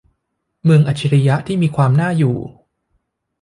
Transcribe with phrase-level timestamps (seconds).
[0.63, 2.37] เมืองอัจฉริยะที่มีความน่าอยู่